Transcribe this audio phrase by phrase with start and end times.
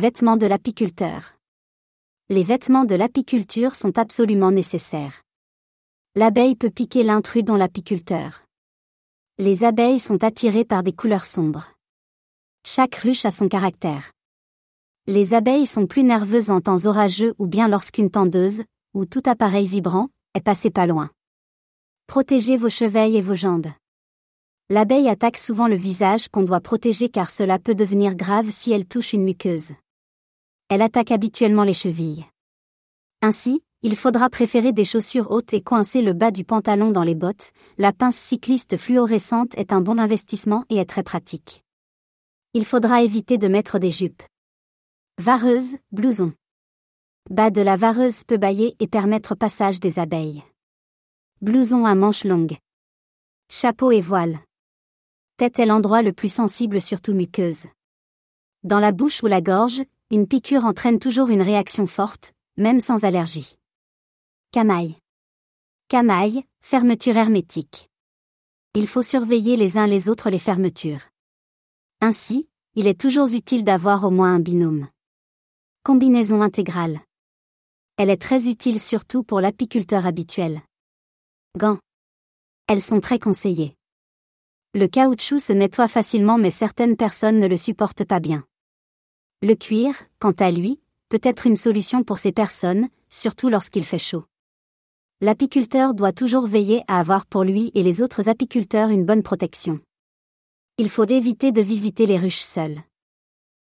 [0.00, 1.34] Vêtements de l'apiculteur.
[2.30, 5.20] Les vêtements de l'apiculture sont absolument nécessaires.
[6.14, 8.42] L'abeille peut piquer l'intrus dans l'apiculteur.
[9.36, 11.74] Les abeilles sont attirées par des couleurs sombres.
[12.64, 14.12] Chaque ruche a son caractère.
[15.06, 18.64] Les abeilles sont plus nerveuses en temps orageux ou bien lorsqu'une tendeuse,
[18.94, 21.10] ou tout appareil vibrant, est passé pas loin.
[22.06, 23.70] Protégez vos chevilles et vos jambes.
[24.70, 28.86] L'abeille attaque souvent le visage qu'on doit protéger car cela peut devenir grave si elle
[28.86, 29.72] touche une muqueuse.
[30.74, 32.24] Elle attaque habituellement les chevilles.
[33.20, 37.14] Ainsi, il faudra préférer des chaussures hautes et coincer le bas du pantalon dans les
[37.14, 41.62] bottes, la pince cycliste fluorescente est un bon investissement et est très pratique.
[42.54, 44.22] Il faudra éviter de mettre des jupes.
[45.18, 46.32] Vareuse, blouson.
[47.28, 50.42] Bas de la vareuse peut bailler et permettre passage des abeilles.
[51.42, 52.56] Blouson à manches longues.
[53.50, 54.38] Chapeau et voile
[55.36, 57.66] tête est l'endroit le plus sensible surtout muqueuse.
[58.64, 63.04] Dans la bouche ou la gorge, une piqûre entraîne toujours une réaction forte, même sans
[63.04, 63.56] allergie.
[64.50, 64.98] Camaille.
[65.88, 67.88] Camaille, fermeture hermétique.
[68.74, 71.00] Il faut surveiller les uns les autres les fermetures.
[72.02, 74.86] Ainsi, il est toujours utile d'avoir au moins un binôme.
[75.82, 77.00] Combinaison intégrale.
[77.96, 80.60] Elle est très utile surtout pour l'apiculteur habituel.
[81.56, 81.78] Gants.
[82.66, 83.76] Elles sont très conseillées.
[84.74, 88.44] Le caoutchouc se nettoie facilement mais certaines personnes ne le supportent pas bien.
[89.44, 93.98] Le cuir, quant à lui, peut être une solution pour ces personnes, surtout lorsqu'il fait
[93.98, 94.24] chaud.
[95.20, 99.80] L'apiculteur doit toujours veiller à avoir pour lui et les autres apiculteurs une bonne protection.
[100.78, 102.82] Il faut éviter de visiter les ruches seuls.